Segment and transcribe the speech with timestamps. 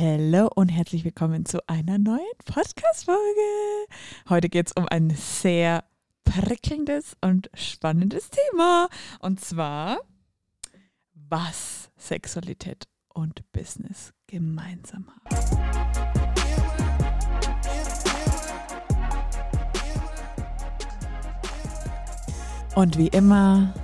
[0.00, 3.18] Hallo und herzlich willkommen zu einer neuen Podcast-Folge.
[4.28, 5.82] Heute geht es um ein sehr
[6.22, 8.88] prickelndes und spannendes Thema.
[9.18, 9.98] Und zwar,
[11.14, 15.36] was Sexualität und Business gemeinsam haben.
[22.76, 23.74] Und wie immer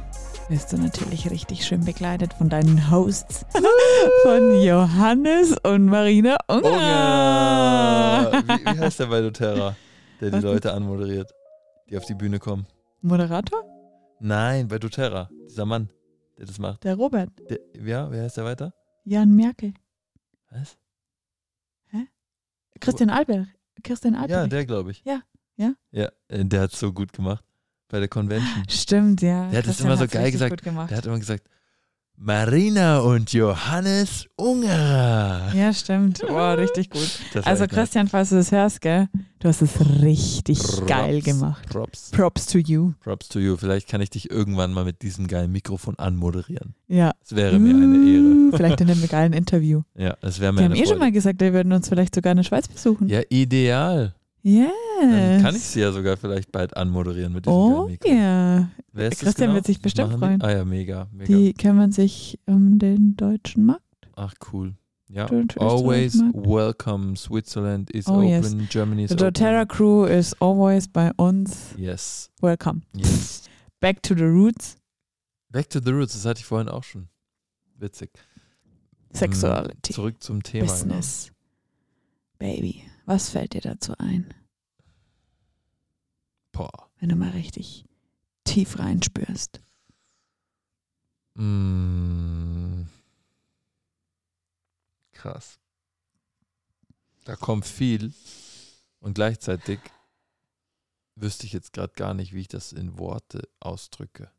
[0.48, 3.46] wirst du natürlich richtig schön begleitet von deinen Hosts,
[4.22, 6.64] von Johannes und Marina Unger.
[6.64, 8.42] Unger.
[8.46, 9.76] Wie, wie heißt der bei doTERRA,
[10.20, 11.32] der die Was Leute anmoderiert,
[11.88, 12.66] die auf die Bühne kommen?
[13.00, 13.62] Moderator?
[14.20, 15.88] Nein, bei doTERRA, dieser Mann,
[16.38, 16.84] der das macht.
[16.84, 17.30] Der Robert.
[17.48, 18.74] Der, ja, wer heißt der weiter?
[19.04, 19.74] Jan Merkel.
[20.50, 20.76] Was?
[22.80, 23.46] Christian Albert.
[23.82, 24.30] Christian Albert.
[24.30, 25.02] Ja, der glaube ich.
[25.04, 25.22] Ja,
[25.56, 25.74] ja.
[25.92, 27.44] Ja, äh, der hat so gut gemacht
[27.94, 28.64] bei der Convention.
[28.68, 29.48] Stimmt, ja.
[29.50, 30.66] Der hat das immer so geil gesagt.
[30.66, 31.44] Der hat immer gesagt,
[32.16, 35.52] Marina und Johannes Ungerer.
[35.54, 36.20] ja, stimmt.
[36.26, 37.08] Wow, richtig gut.
[37.44, 37.68] Also.
[37.68, 39.06] Christian, falls du das hörst, gell,
[39.38, 39.70] du hast es
[40.02, 41.68] richtig Props, geil gemacht.
[41.68, 42.10] Props.
[42.10, 42.94] Props to you.
[42.98, 43.56] Props to you.
[43.56, 46.74] Vielleicht kann ich dich irgendwann mal mit diesem geilen Mikrofon anmoderieren.
[46.88, 47.12] Ja.
[47.20, 48.24] Das wäre mir eine Ehre.
[48.24, 49.82] Uh, Vielleicht in einem geilen Interview.
[49.94, 52.16] Ja, das wäre mir Die haben eine eh schon mal gesagt, wir würden uns vielleicht
[52.16, 53.08] sogar in der Schweiz besuchen.
[53.08, 54.14] Ja, ideal.
[54.46, 54.70] Yes.
[55.00, 58.10] Dann kann ich sie ja sogar vielleicht bald anmoderieren mit diesem Oh Mikro.
[58.10, 58.68] ja.
[58.92, 59.54] Wer ist Christian genau?
[59.54, 60.38] wird sich bestimmt freuen.
[60.38, 60.44] Die?
[60.44, 61.24] Ah ja, mega, mega.
[61.34, 63.82] Die kümmern sich um den deutschen Markt.
[64.16, 64.74] Ach cool.
[65.08, 65.26] Ja,
[65.58, 67.16] always welcome.
[67.16, 68.28] Switzerland is Oh, open.
[68.28, 68.54] yes.
[68.68, 69.26] Germany is The open.
[69.32, 71.74] doTERRA crew is always bei uns.
[71.78, 72.82] Yes, Welcome.
[72.94, 73.44] yes.
[73.80, 74.76] Back to the roots.
[75.50, 77.08] Back to the roots, das hatte ich vorhin auch schon.
[77.78, 78.10] Witzig.
[79.12, 79.92] Sexuality.
[79.92, 80.64] Mm, Zurück zum Thema.
[80.66, 80.72] genau.
[80.74, 81.30] Business.
[82.38, 84.32] Baby, was fällt dir dazu ein.
[86.52, 86.88] Boah.
[87.00, 87.84] wenn du mal richtig
[88.44, 89.60] tief reinspürst?
[91.34, 92.84] Mm.
[95.12, 95.58] Krass.
[97.24, 98.14] Da kommt viel
[99.00, 99.80] und gleichzeitig
[101.16, 104.30] wüsste ich jetzt gerade gar nicht, wie ich das in Worte ausdrücke.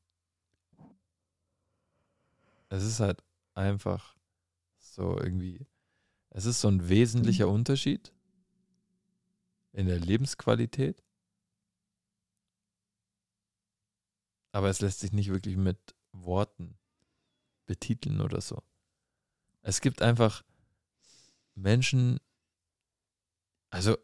[2.70, 3.22] Es ist halt
[3.54, 4.16] einfach
[4.80, 5.68] so irgendwie,
[6.30, 8.14] es ist so ein wesentlicher Unterschied
[9.76, 11.04] in der Lebensqualität,
[14.52, 15.78] aber es lässt sich nicht wirklich mit
[16.14, 16.78] Worten
[17.66, 18.64] betiteln oder so.
[19.62, 20.44] Es gibt einfach
[21.56, 22.20] Menschen,
[23.70, 23.98] also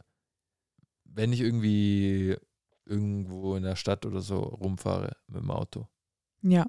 [1.06, 2.36] wenn ich irgendwie
[2.86, 5.88] irgendwo in der Stadt oder so rumfahre mit dem Auto,
[6.42, 6.66] Ja.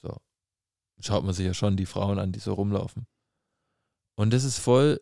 [0.00, 0.16] so,
[1.00, 3.06] schaut man sich ja schon die Frauen an, die so rumlaufen.
[4.14, 5.00] Und das ist voll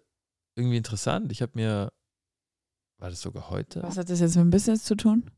[0.57, 1.31] irgendwie interessant.
[1.31, 1.93] Ich habe mir,
[2.99, 3.83] war das sogar heute?
[3.83, 5.31] Was hat das jetzt mit dem Business zu tun?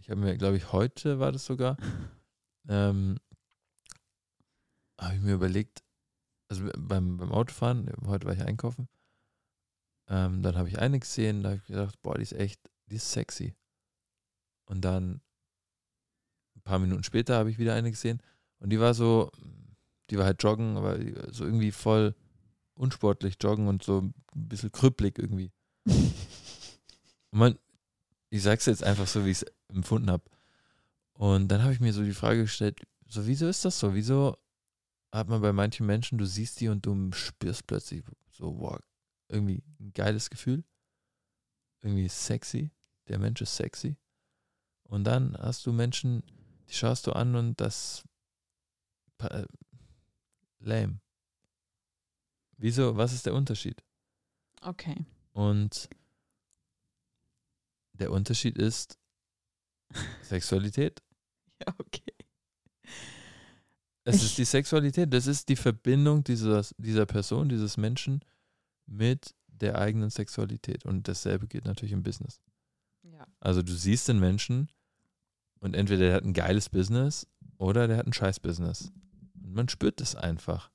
[0.00, 1.76] Ich habe mir, glaube ich, heute war das sogar,
[2.68, 3.18] ähm,
[5.00, 5.82] habe ich mir überlegt,
[6.48, 8.88] also beim, beim Autofahren, heute war ich einkaufen,
[10.08, 12.96] ähm, dann habe ich eine gesehen, da habe ich gedacht, boah, die ist echt, die
[12.96, 13.54] ist sexy.
[14.66, 15.20] Und dann
[16.56, 18.22] ein paar Minuten später habe ich wieder eine gesehen
[18.58, 19.30] und die war so,
[20.10, 20.98] die war halt joggen, aber
[21.32, 22.14] so irgendwie voll
[22.74, 25.52] unsportlich joggen und so ein bisschen krüppelig irgendwie.
[27.30, 27.58] Man,
[28.30, 30.24] ich sag's jetzt einfach so, wie ich es empfunden habe.
[31.14, 33.94] Und dann habe ich mir so die Frage gestellt, so wieso ist das so?
[33.94, 34.36] Wieso
[35.12, 38.78] hat man bei manchen Menschen, du siehst die und du spürst plötzlich so, wow,
[39.28, 40.64] irgendwie ein geiles Gefühl.
[41.82, 42.70] Irgendwie sexy.
[43.08, 43.96] Der Mensch ist sexy.
[44.84, 46.22] Und dann hast du Menschen,
[46.68, 48.04] die schaust du an und das
[49.18, 49.44] äh,
[50.58, 51.00] lame.
[52.56, 53.82] Wieso, was ist der Unterschied?
[54.60, 55.04] Okay.
[55.32, 55.88] Und
[57.94, 58.98] der Unterschied ist
[60.22, 61.02] Sexualität.
[61.60, 62.02] Ja, okay.
[64.04, 68.20] Es Ich- ist die Sexualität, das ist die Verbindung dieser, dieser Person, dieses Menschen
[68.86, 70.84] mit der eigenen Sexualität.
[70.84, 72.40] Und dasselbe gilt natürlich im Business.
[73.02, 73.26] Ja.
[73.40, 74.70] Also du siehst den Menschen
[75.60, 77.26] und entweder der hat ein geiles Business
[77.58, 78.90] oder der hat ein scheiß Business.
[79.42, 80.70] Und man spürt das einfach.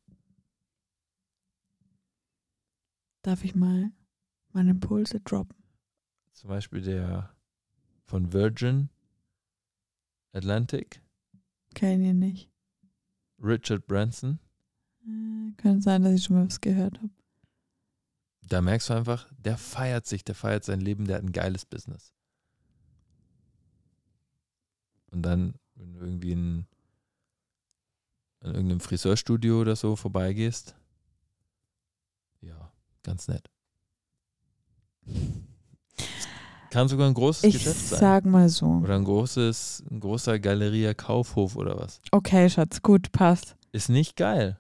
[3.24, 3.92] Darf ich mal
[4.58, 5.56] meine Impulse droppen?
[6.34, 7.36] Zum Beispiel der
[8.06, 8.90] von Virgin
[10.34, 11.02] Atlantic,
[11.74, 12.50] Kenn ihn nicht.
[13.40, 14.40] Richard Branson.
[15.06, 17.12] Äh, könnte sein, dass ich schon mal was gehört habe.
[18.42, 21.66] Da merkst du einfach, der feiert sich, der feiert sein Leben, der hat ein geiles
[21.66, 22.14] Business.
[25.12, 26.66] Und dann, wenn du irgendwie in,
[28.42, 30.76] in irgendeinem Friseurstudio oder so vorbeigehst,
[32.42, 32.72] ja,
[33.04, 33.52] ganz nett.
[36.70, 38.00] Kann sogar ein großes Ich Geschäft sein.
[38.00, 38.66] sag mal so.
[38.84, 42.02] Oder ein großes, ein großer Galeria Kaufhof oder was.
[42.12, 43.56] Okay, Schatz, gut, passt.
[43.72, 44.60] Ist nicht geil.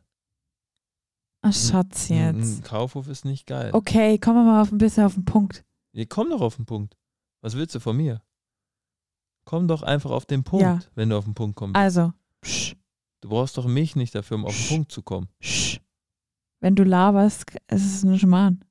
[1.41, 2.63] Ach, Schatz Ein- Ein jetzt.
[2.63, 3.71] Kaufhof ist nicht geil.
[3.73, 5.63] Okay, kommen wir mal auf ein bisschen auf den Punkt.
[5.93, 6.95] Ja, komm doch auf den Punkt.
[7.41, 8.21] Was willst du von mir?
[9.45, 10.79] Komm doch einfach auf den Punkt, Ja.
[10.95, 11.75] wenn du auf den Punkt kommst.
[11.75, 12.75] Also, psch,
[13.21, 15.27] Du brauchst doch mich nicht dafür, um auf den Punkt zu kommen.
[15.39, 15.79] psch.
[16.59, 18.63] Wenn du laberst, ist es ein Schmarrn.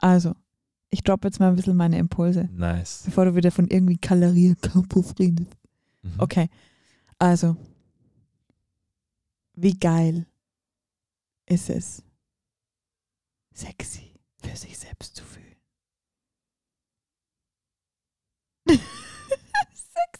[0.00, 0.34] Also,
[0.90, 3.02] ich droppe jetzt mal ein bisschen meine Impulse, Nice.
[3.04, 5.52] bevor du wieder von irgendwie Kalorie Kaufhof redest.
[6.02, 6.14] Mhm.
[6.18, 6.48] Okay,
[7.18, 7.56] also,
[9.54, 10.26] wie geil
[11.46, 12.02] ist es,
[13.52, 15.46] sexy für sich selbst zu fühlen?
[18.66, 18.78] sexy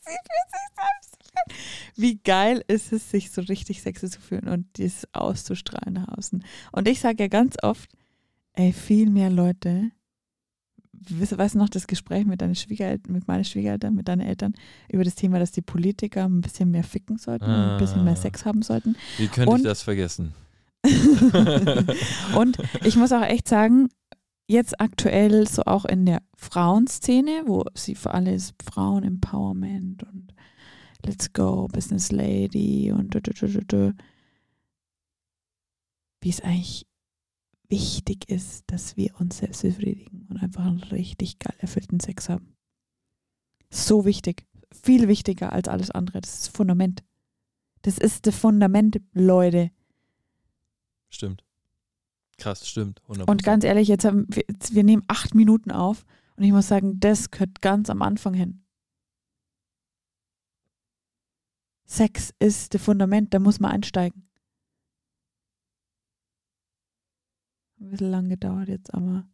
[0.05, 1.94] für sich selbst zu fühlen.
[1.97, 6.44] Wie geil ist es, sich so richtig sexy zu fühlen und dieses auszustrahlen nach außen.
[6.73, 7.91] Und ich sage ja ganz oft,
[8.61, 9.91] ey, viel mehr Leute,
[10.93, 14.53] weißt du noch das Gespräch mit deinen Schwiegereltern, mit meinen Schwiegereltern, mit deinen Eltern
[14.91, 18.12] über das Thema, dass die Politiker ein bisschen mehr ficken sollten und ein bisschen mehr
[18.12, 18.17] Ah.
[18.17, 18.97] Sex haben sollten.
[19.17, 20.35] Wie könnte Und- ich das vergessen?
[22.37, 23.89] und ich muss auch echt sagen,
[24.47, 30.35] jetzt aktuell so auch in der Frauenszene, wo sie für alles Frauen-Empowerment und
[31.05, 33.95] Let's Go, Business Lady und du, du, du, du, du,
[36.23, 36.87] wie es eigentlich
[37.70, 42.56] wichtig ist, dass wir uns selbst befriedigen und einfach einen richtig geil erfüllten Sex haben.
[43.70, 44.46] So wichtig.
[44.72, 46.20] Viel wichtiger als alles andere.
[46.20, 47.02] Das ist das Fundament.
[47.82, 49.70] Das ist das Fundament, Leute.
[51.08, 51.44] Stimmt.
[52.37, 53.02] Krass, stimmt.
[53.08, 53.31] 100%.
[53.31, 56.05] Und ganz ehrlich, jetzt haben wir, jetzt, wir nehmen acht Minuten auf
[56.37, 58.64] und ich muss sagen, das gehört ganz am Anfang hin.
[61.84, 64.30] Sex ist das Fundament, da muss man einsteigen.
[67.81, 69.25] Ein bisschen lang gedauert jetzt, aber.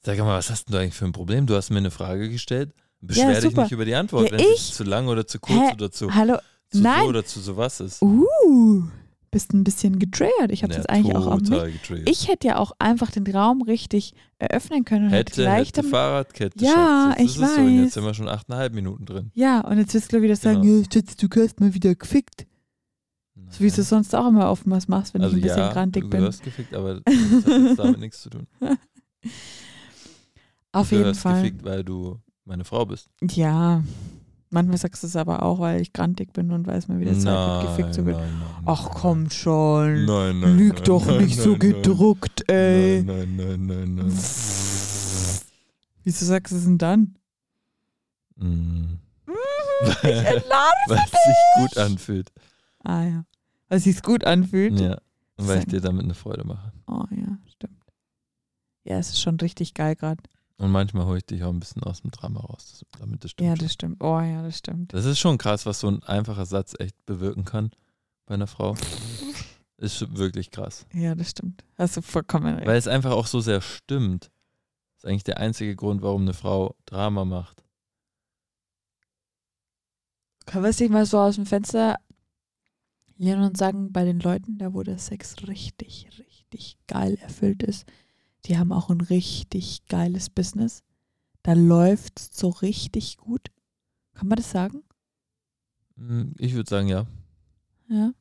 [0.00, 1.46] Sag mal, was hast denn du eigentlich für ein Problem?
[1.46, 2.72] Du hast mir eine Frage gestellt.
[3.00, 3.62] Beschwer dich super.
[3.62, 5.72] nicht über die Antwort, Ja, wenn sie zu lang oder zu kurz Hä?
[5.74, 6.38] oder zu, Hallo,
[6.68, 7.02] zu nein.
[7.02, 8.02] so oder zu sowas ist.
[8.02, 8.82] uh,
[9.30, 10.50] bist ein bisschen getriggert.
[10.50, 12.08] Ich habe Ja, jetzt eigentlich auch getriggert.
[12.08, 15.82] Ich hätte ja auch einfach den Raum richtig eröffnen können und hätte hätte, gleich hätte
[15.84, 16.64] Fahrradkette.
[16.64, 16.72] Ja,
[17.14, 17.18] Schatz.
[17.20, 17.60] Jetzt ich ist es so.
[17.62, 17.70] Weiß.
[17.84, 19.30] jetzt sind wir schon achteinhalb Minuten drin.
[19.34, 20.78] Ja, und jetzt wirst du wieder sagen, Genau.
[20.78, 22.46] ja, Schatz, du hast mal wieder gefickt.
[23.50, 25.72] So wie du es sonst auch immer oftmals machst, wenn also ich ein bisschen ja,
[25.72, 26.20] grantig du bin.
[26.20, 27.14] gehörst gefickt, aber das
[27.46, 28.46] hat jetzt damit nichts zu tun.
[30.72, 31.42] Auf du jeden Fall.
[31.42, 33.08] gefickt, weil du meine Frau bist.
[33.22, 33.82] Ja,
[34.50, 37.18] manchmal sagst du es aber auch, weil ich grantig bin und weil es mir wieder
[37.18, 38.42] Zeit wird, gefickt zu werden.
[38.66, 40.04] Ach komm schon.
[40.04, 41.72] Nein, nein, Lüg nein, doch nein, nicht so nein, nein.
[41.72, 43.02] gedruckt, ey.
[43.02, 44.12] Nein, nein, nein, nein.
[46.04, 47.14] Wieso sagst du es denn dann?
[48.36, 48.98] Mm.
[49.80, 52.32] Ich entlarve Weil es sich gut anfühlt.
[52.84, 53.24] Ah ja.
[53.68, 54.78] Weil es sich gut anfühlt.
[54.80, 54.98] Ja.
[55.36, 56.72] Und weil ich dir damit eine Freude mache.
[56.86, 57.84] Oh ja, stimmt.
[58.84, 60.22] Ja, es ist schon richtig geil gerade.
[60.56, 63.48] Und manchmal hole ich dich auch ein bisschen aus dem Drama raus, damit das stimmt.
[63.48, 64.02] Ja, das stimmt.
[64.02, 64.92] Oh ja, das stimmt.
[64.92, 67.70] Das ist schon krass, was so ein einfacher Satz echt bewirken kann
[68.26, 68.74] bei einer Frau.
[69.76, 70.86] Ist wirklich krass.
[70.92, 71.62] Ja, das stimmt.
[71.76, 72.66] Hast du vollkommen recht.
[72.66, 74.24] Weil es einfach auch so sehr stimmt.
[74.24, 77.62] Das ist eigentlich der einzige Grund, warum eine Frau Drama macht.
[80.46, 81.94] Können wir es nicht mal so aus dem Fenster
[83.18, 87.86] lehnen und sagen, bei den Leuten, da wo der Sex richtig, richtig geil erfüllt ist,
[88.46, 90.82] die haben auch ein richtig geiles Business.
[91.42, 93.50] Da läuft es so richtig gut.
[94.14, 94.82] Kann man das sagen?
[95.96, 97.06] Hm, Ich würde sagen, ja.
[97.88, 98.12] Ja.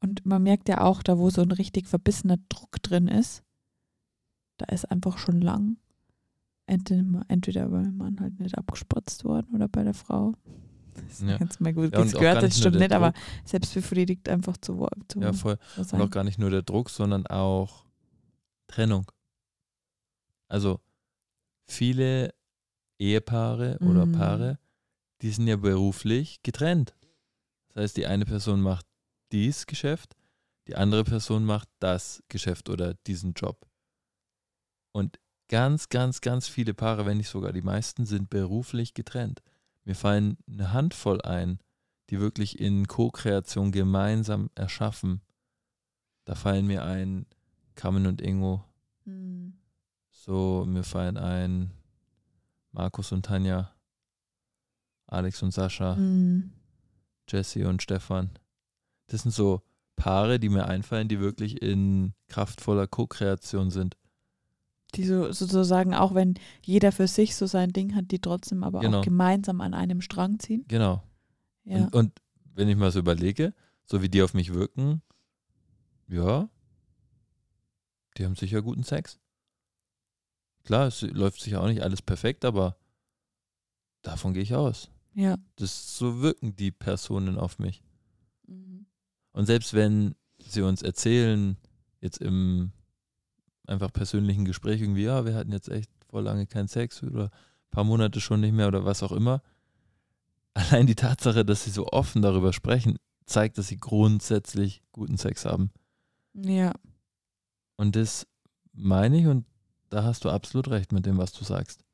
[0.00, 3.42] Und man merkt ja auch, da wo so ein richtig verbissener Druck drin ist,
[4.56, 5.76] da ist einfach schon lang
[6.66, 10.34] entweder, entweder beim Mann halt nicht abgespritzt worden oder bei der Frau.
[10.94, 11.36] Das ist Ja.
[11.38, 13.12] jetzt mal gut Ja, das gehört, das nur stimmt nicht, aber
[13.44, 15.58] selbstbefriedigt einfach zu, zu Ja, voll.
[15.76, 17.86] Und auch gar nicht nur der Druck, sondern auch
[18.68, 19.10] Trennung.
[20.48, 20.80] Also
[21.66, 22.34] viele
[22.98, 24.12] Ehepaare oder Mhm.
[24.12, 24.58] Paare,
[25.22, 26.94] die sind ja beruflich getrennt.
[27.68, 28.86] Das heißt, die eine Person macht
[29.32, 30.14] dies Geschäft,
[30.68, 33.66] die andere Person macht das Geschäft oder diesen Job.
[34.92, 35.18] Und
[35.48, 39.42] ganz, ganz, ganz viele Paare, wenn nicht sogar die meisten, sind beruflich getrennt.
[39.84, 41.58] Mir fallen eine Handvoll ein,
[42.10, 45.22] die wirklich in Co-Kreation gemeinsam erschaffen.
[46.24, 47.26] Da fallen mir ein
[47.74, 48.64] Carmen und Ingo,
[49.04, 49.54] Mhm.
[50.10, 51.72] so mir fallen ein
[52.70, 53.74] Markus und Tanja,
[55.06, 56.52] Alex und Sascha, Mhm.
[57.28, 58.30] Jesse und Stefan.
[59.08, 59.62] Das sind so
[59.96, 63.96] Paare, die mir einfallen, die wirklich in kraftvoller Co-Kreation sind.
[64.94, 68.80] Die so, sozusagen, auch wenn jeder für sich so sein Ding hat, die trotzdem aber
[68.80, 69.00] Genau.
[69.00, 70.64] auch gemeinsam an einem Strang ziehen.
[70.68, 71.02] Genau.
[71.64, 71.84] Ja.
[71.84, 72.12] Und, und
[72.54, 73.54] wenn ich mal so überlege,
[73.86, 75.00] so wie die auf mich wirken,
[76.08, 76.48] ja,
[78.18, 79.18] die haben sicher guten Sex.
[80.64, 82.76] Klar, es läuft sicher auch nicht alles perfekt, aber
[84.02, 84.90] davon gehe ich aus.
[85.14, 85.38] ja.
[85.56, 87.82] Das so wirken die Personen auf mich.
[88.46, 88.86] Mhm.
[89.32, 91.56] Und selbst wenn sie uns erzählen,
[92.00, 92.72] jetzt im
[93.66, 97.70] einfach persönlichen Gespräch irgendwie, ja, wir hatten jetzt echt vor lange keinen Sex oder ein
[97.70, 99.42] paar Monate schon nicht mehr oder was auch immer.
[100.54, 105.44] Allein die Tatsache, dass sie so offen darüber sprechen, zeigt, dass sie grundsätzlich guten Sex
[105.44, 105.70] haben.
[106.34, 106.72] Ja.
[107.76, 108.26] Und das
[108.72, 109.46] meine ich und
[109.88, 111.84] da hast du absolut recht mit dem, was du sagst.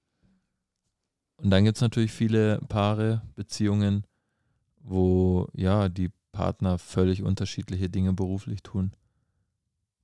[1.37, 4.05] Und dann gibt es natürlich viele Paare, Beziehungen,
[4.81, 8.93] wo ja die Partner völlig unterschiedliche Dinge beruflich tun,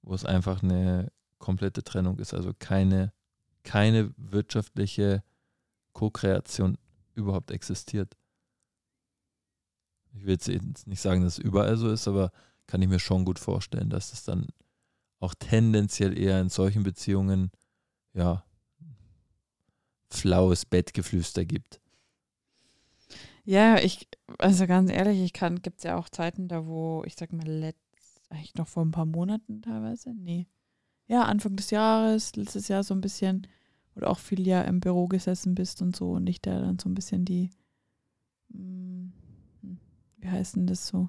[0.03, 1.11] wo es einfach eine
[1.45, 3.13] komplette Trennung ist, also keine,
[3.65, 5.23] keine wirtschaftliche
[5.93, 6.79] Co-Kreation
[7.15, 8.17] überhaupt existiert.
[10.15, 12.33] Ich will jetzt nicht sagen, dass es überall so ist, aber
[12.67, 14.47] kann ich mir schon gut vorstellen, dass es dann
[15.21, 17.51] auch tendenziell eher in solchen Beziehungen
[18.15, 18.43] ja
[20.09, 21.79] flaues Bettgeflüster gibt.
[23.45, 24.09] Ja, ich,
[24.39, 27.47] also ganz ehrlich, ich kann, gibt es ja auch Zeiten da, wo, ich sag mal,
[27.47, 30.47] letzt, eigentlich noch vor ein paar Monaten teilweise, nee.
[31.07, 33.47] Ja, Anfang des Jahres, letztes Jahr so ein bisschen,
[33.95, 36.89] oder auch viel Jahr im Büro gesessen bist und so und ich da dann so
[36.89, 37.51] ein bisschen die,
[38.53, 39.13] hm,
[40.19, 41.09] wie heißt denn das so?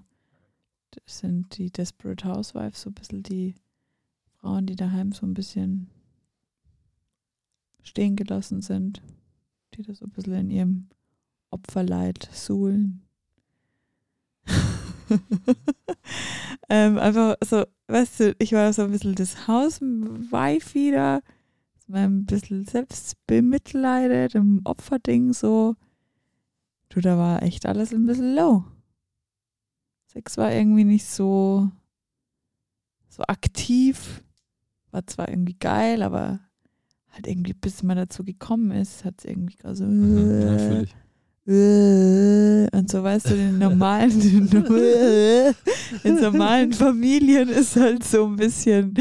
[0.91, 3.55] Das sind die Desperate Housewives, so ein bisschen die
[4.37, 5.89] Frauen, die daheim so ein bisschen
[7.81, 9.01] stehen gelassen sind,
[9.73, 10.89] die da so ein bisschen in ihrem
[11.49, 13.01] Opferleid suhlen.
[16.69, 21.21] ähm, einfach so, weißt du, ich war so ein bisschen das Hauswife wieder,
[21.91, 25.75] ein bisschen selbst bemitleidet, im Opferding so.
[26.89, 28.63] Du, da war echt alles ein bisschen low.
[30.07, 31.69] Sex war irgendwie nicht so,
[33.09, 34.23] so aktiv.
[34.91, 36.39] War zwar irgendwie geil, aber
[37.09, 39.85] halt irgendwie, bis man dazu gekommen ist, hat es irgendwie gerade so.
[39.85, 40.85] Mhm, äh,
[41.47, 44.19] und so weißt du, in normalen,
[46.03, 48.95] in normalen Familien ist halt so ein bisschen,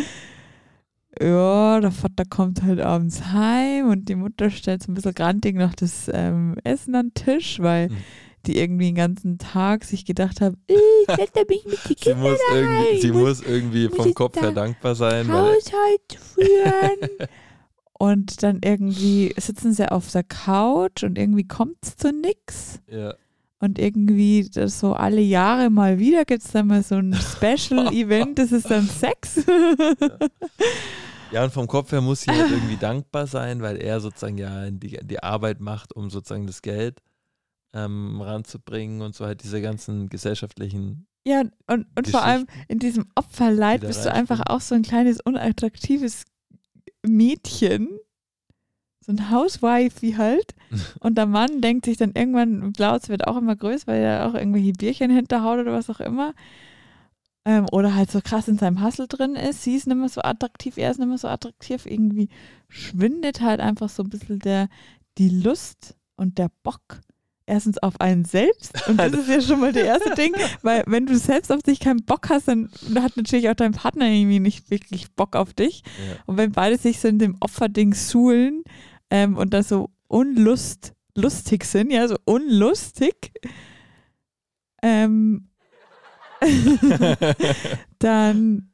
[1.20, 5.56] ja, der Vater kommt halt abends heim und die Mutter stellt so ein bisschen grantig
[5.56, 7.96] noch das ähm, Essen an den Tisch, weil Mhm.
[8.46, 10.76] die irgendwie den ganzen Tag sich gedacht haben, ich
[11.08, 14.36] setze mich mit die Sie Kinder muss irgendwie, sie und muss irgendwie muss vom Kopf
[14.36, 17.08] her da dankbar sein, weil Haushalt führen.
[17.98, 22.80] und dann irgendwie sitzen sie auf der Couch und irgendwie kommt es zu nix.
[22.88, 23.14] ja,
[23.60, 28.38] Und irgendwie das so alle Jahre mal wieder gibt es dann mal so ein Special-Event,
[28.38, 29.44] das ist dann Sex.
[31.30, 34.70] ja, und vom Kopf her muss sie halt irgendwie dankbar sein, weil er sozusagen ja
[34.70, 37.00] die, die Arbeit macht, um sozusagen das Geld
[37.72, 43.06] ähm, ranzubringen und so halt diese ganzen gesellschaftlichen ja, und, und vor allem in diesem
[43.14, 46.24] Opferleid bist du einfach auch so ein kleines, unattraktives
[47.06, 47.88] Mädchen.
[49.00, 50.54] So ein Housewife wie halt.
[51.00, 54.34] Und der Mann denkt sich dann irgendwann, Blauz wird auch immer größer, weil er auch
[54.34, 56.34] irgendwelche Bierchen hinterhaut oder was auch immer.
[57.46, 59.62] Ähm, oder halt so krass in seinem Hassel drin ist.
[59.62, 61.84] Sie ist nicht mehr so attraktiv, er ist nicht mehr so attraktiv.
[61.84, 62.30] Irgendwie
[62.68, 64.68] schwindet halt einfach so ein bisschen der,
[65.18, 67.00] die Lust und der Bock.
[67.46, 68.88] Erstens auf einen selbst.
[68.88, 71.78] Und das ist ja schon mal der erste Ding, weil wenn du selbst auf dich
[71.78, 75.82] keinen Bock hast, dann hat natürlich auch dein Partner irgendwie nicht wirklich Bock auf dich.
[75.82, 76.16] Ja.
[76.24, 78.62] Und wenn beide sich so in dem Opferding suhlen
[79.10, 83.32] ähm, und da so unlust, lustig sind, ja, so unlustig,
[84.82, 85.50] ähm,
[87.98, 88.70] dann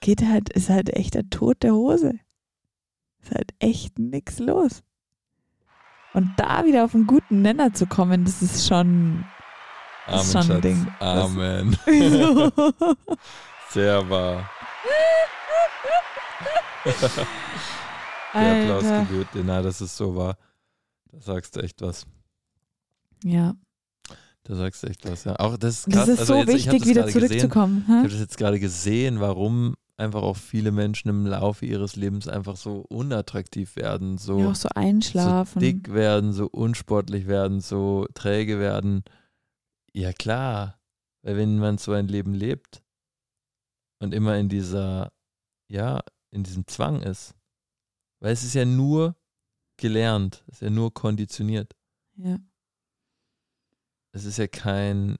[0.00, 2.14] geht halt, ist halt echt der Tod der Hose.
[3.22, 4.82] Ist halt echt nichts los.
[6.14, 9.24] Und da wieder auf einen guten Nenner zu kommen, das ist schon.
[10.06, 10.60] Amen, ist schon ein.
[10.60, 10.86] Ding.
[11.00, 11.76] Das- Amen.
[13.70, 14.48] Sehr wahr.
[18.34, 19.00] Der Applaus Alter.
[19.04, 19.44] gebührt dir.
[19.44, 20.36] Na, das ist so wahr.
[21.12, 22.06] Da sagst du echt was.
[23.22, 23.54] Ja,
[24.42, 25.36] Da sagst du echt was, ja.
[25.36, 26.08] Auch das ist das krass.
[26.08, 27.28] ist also so jetzt, wichtig, das wieder gerade gesehen.
[27.28, 27.84] zurückzukommen.
[27.88, 32.26] Ich habe das jetzt gerade gesehen, warum einfach auch viele Menschen im Laufe ihres Lebens
[32.26, 35.60] einfach so unattraktiv werden, so, Ja, so so einschlafen.
[35.60, 39.04] dick werden, so unsportlich werden, so träge werden.
[39.92, 40.80] Ja klar,
[41.22, 42.82] weil wenn man so ein Leben lebt
[44.00, 45.12] und immer in dieser,
[45.68, 47.34] ja, in diesem Zwang ist,
[48.20, 49.16] weil es ist ja nur
[49.76, 51.74] gelernt, es ist ja nur konditioniert.
[52.16, 52.38] Ja.
[54.12, 55.16] Es ist ja kein,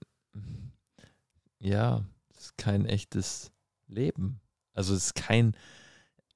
[1.59, 3.51] ja, es ist kein echtes
[3.87, 4.41] Leben.
[4.75, 5.55] Also es ist kein,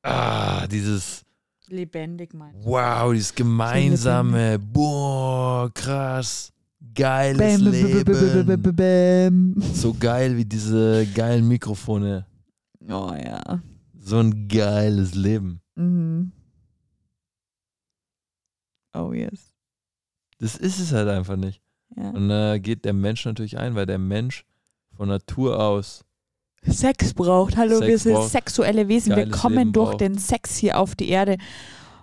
[0.02, 1.26] ah, dieses,
[1.68, 6.52] Lebendig meinst wow, dieses gemeinsame, boah, krass,
[6.96, 8.62] geiles Bam, bam, bam, bam, bam, Leben.
[8.64, 8.76] bam,
[9.56, 9.74] bam.
[9.74, 12.26] So geil wie diese geilen Mikrofone.
[12.88, 13.62] Oh ja.
[14.00, 15.62] So ein geiles Leben.
[15.76, 16.32] Mhm.
[18.94, 19.54] Oh yes.
[20.40, 21.62] Das ist es halt einfach nicht.
[21.96, 22.10] Ja.
[22.12, 24.46] Und da geht der Mensch natürlich ein, weil der Mensch
[24.96, 26.06] von Natur aus
[26.64, 27.58] Sex braucht.
[27.58, 29.16] Hallo, wir Sex sind braucht, sexuelle Wesen.
[29.16, 30.02] Wir geiles kommen Leben durch braucht.
[30.02, 31.38] den Sex hier auf die Erde.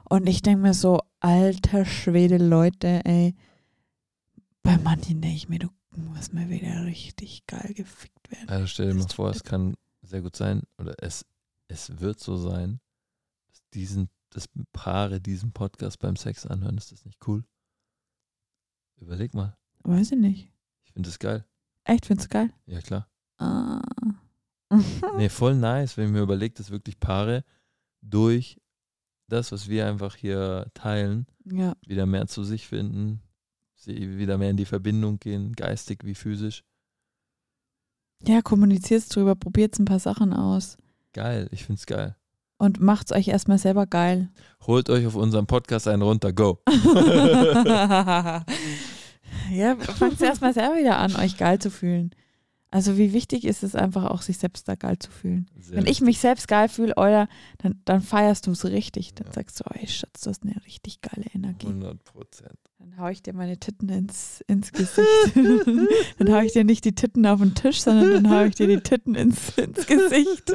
[0.08, 3.34] Und ich denke mir so, alter Schwede, Leute, ey.
[4.62, 8.48] Bei manchen denke ich mir, du musst mal wieder richtig geil gefickt werden.
[8.48, 11.25] Also stell dir mal vor, es kann sehr gut sein, oder es,
[11.68, 12.80] es wird so sein,
[13.48, 16.78] dass diesen, dass Paare diesen Podcast beim Sex anhören.
[16.78, 17.44] Ist das nicht cool?
[18.98, 19.56] Überleg mal.
[19.82, 20.52] Weiß ich nicht.
[20.84, 21.44] Ich finde das geil.
[21.84, 22.52] Echt, findest du geil?
[22.66, 23.08] Ja, klar.
[23.38, 23.82] Ah.
[25.16, 27.44] Nee, voll nice, wenn ich mir überlegt, dass wirklich Paare
[28.02, 28.61] durch
[29.28, 33.20] das, was wir einfach hier teilen, ja, wieder mehr zu sich finden,
[33.75, 36.64] sie wieder mehr in die Verbindung gehen, geistig wie physisch.
[38.26, 40.78] ja, kommuniziert drüber, probiert ein paar Sachen aus
[41.12, 42.16] Geil, ich find's geil.
[42.58, 44.30] und macht's euch erstmal selber geil.
[44.66, 46.61] Holt euch auf unserem Podcast einen runter, go.
[49.52, 52.11] ja, fangt erstmal selber wieder an, euch geil zu fühlen.
[52.73, 55.49] Also wie wichtig ist es einfach auch, sich selbst da geil zu fühlen.
[55.58, 59.14] Sehr Wenn ich mich selbst geil fühle, oder, dann, dann feierst du es richtig.
[59.14, 59.32] Dann Ja.
[59.35, 61.68] sagst du, oh, ey, Schatz, du hast eine richtig geile Energie.
[61.68, 62.58] 100 Prozent.
[62.78, 65.00] Dann hau ich dir meine Titten ins, ins Gesicht.
[66.18, 68.66] dann hau ich dir nicht die Titten auf den Tisch, sondern dann hau ich dir
[68.66, 70.52] die Titten ins, ins Gesicht.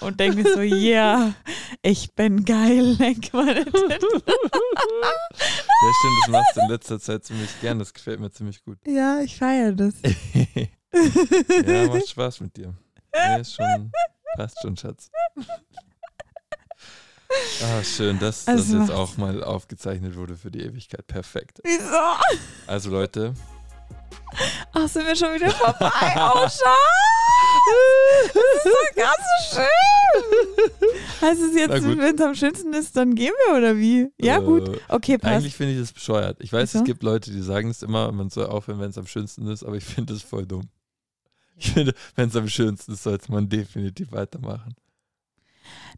[0.00, 1.34] Und denke mir so, ja,
[1.82, 4.22] ich bin geil, leck meine Titten.
[4.26, 7.78] Ja, stimmt, das machst du in letzter Zeit ziemlich gern.
[7.78, 8.78] Das gefällt mir ziemlich gut.
[8.86, 9.94] Ja, ich feiere das.
[10.92, 12.74] ja, macht Spaß mit dir.
[13.14, 13.90] Nee, ist schon,
[14.36, 15.10] passt schon, Schatz.
[17.62, 21.06] Ah, schön, dass das Also jetzt macht's- auch mal aufgezeichnet wurde für die Ewigkeit.
[21.06, 21.60] Perfekt.
[21.62, 22.16] Wieso?
[22.66, 23.34] Also Leute,
[24.72, 25.90] Ach, sind wir schon wieder vorbei?
[26.16, 26.54] Oh, schade.
[28.32, 29.16] Das ist doch ganz
[29.50, 31.20] so schön.
[31.20, 34.08] Heißt es jetzt, wenn es am schönsten ist, dann gehen wir oder wie?
[34.18, 34.80] Ja, äh, gut.
[34.88, 35.34] Okay, passt.
[35.34, 36.38] Eigentlich finde ich das bescheuert.
[36.40, 36.78] Ich weiß, Wieso?
[36.78, 39.64] es gibt Leute, die sagen es immer, man soll aufhören, wenn es am schönsten ist,
[39.64, 40.68] aber ich finde das voll dumm.
[41.58, 44.74] Ich finde, wenn es am schönsten ist, sollte man definitiv weitermachen.